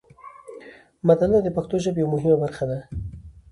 متلونه 1.07 1.39
د 1.43 1.49
پښتو 1.57 1.75
ژبې 1.85 1.99
یوه 2.03 2.11
مهمه 2.13 2.35
برخه 2.43 2.65
ده 2.69 2.79